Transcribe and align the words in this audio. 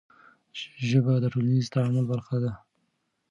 ژبه 0.87 1.13
د 1.19 1.25
ټولنیز 1.33 1.65
تعامل 1.73 2.05
برخه 2.13 2.37
ده. 2.43 2.51